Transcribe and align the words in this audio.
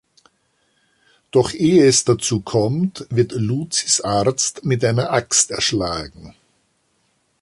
Doch 1.29 1.53
ehe 1.53 1.85
es 1.85 2.05
dazu 2.05 2.41
kommt, 2.41 3.05
wird 3.11 3.33
Lucys 3.33 4.01
Arzt 4.03 4.65
mit 4.65 4.83
einer 4.83 5.11
Axt 5.11 5.51
erschlagen. 5.51 6.33